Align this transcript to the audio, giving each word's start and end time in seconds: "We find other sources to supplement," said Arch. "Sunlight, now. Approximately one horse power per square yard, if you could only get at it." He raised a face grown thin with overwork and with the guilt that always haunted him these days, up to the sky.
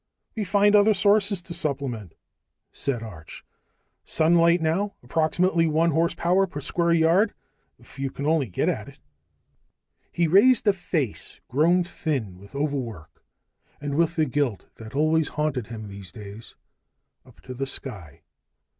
"We 0.35 0.45
find 0.45 0.75
other 0.75 0.95
sources 0.95 1.43
to 1.43 1.53
supplement," 1.53 2.15
said 2.71 3.03
Arch. 3.03 3.45
"Sunlight, 4.03 4.59
now. 4.59 4.95
Approximately 5.03 5.67
one 5.67 5.91
horse 5.91 6.15
power 6.15 6.47
per 6.47 6.59
square 6.59 6.91
yard, 6.91 7.35
if 7.77 7.99
you 7.99 8.09
could 8.09 8.25
only 8.25 8.47
get 8.47 8.67
at 8.67 8.87
it." 8.87 8.97
He 10.11 10.27
raised 10.27 10.65
a 10.67 10.73
face 10.73 11.39
grown 11.49 11.83
thin 11.83 12.39
with 12.39 12.55
overwork 12.55 13.23
and 13.79 13.93
with 13.93 14.15
the 14.15 14.25
guilt 14.25 14.65
that 14.77 14.95
always 14.95 15.27
haunted 15.27 15.67
him 15.67 15.87
these 15.87 16.11
days, 16.11 16.55
up 17.23 17.39
to 17.41 17.53
the 17.53 17.67
sky. 17.67 18.23